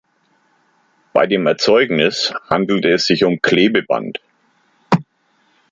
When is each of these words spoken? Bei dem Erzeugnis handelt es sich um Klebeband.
Bei 1.13 1.27
dem 1.27 1.45
Erzeugnis 1.45 2.33
handelt 2.49 2.85
es 2.85 3.05
sich 3.05 3.23
um 3.23 3.39
Klebeband. 3.39 4.19